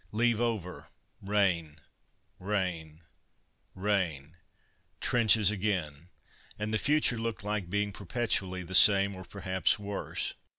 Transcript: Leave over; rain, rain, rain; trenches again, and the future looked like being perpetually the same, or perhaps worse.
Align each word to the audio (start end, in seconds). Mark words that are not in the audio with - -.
Leave 0.11 0.41
over; 0.41 0.87
rain, 1.21 1.79
rain, 2.39 3.01
rain; 3.75 4.35
trenches 4.99 5.51
again, 5.51 6.09
and 6.57 6.73
the 6.73 6.79
future 6.79 7.17
looked 7.19 7.43
like 7.43 7.69
being 7.69 7.93
perpetually 7.93 8.63
the 8.63 8.73
same, 8.73 9.15
or 9.15 9.23
perhaps 9.23 9.77
worse. 9.77 10.33